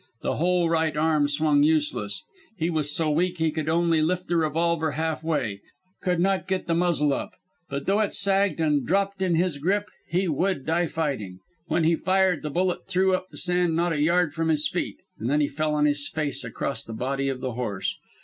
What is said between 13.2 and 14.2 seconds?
the sand not a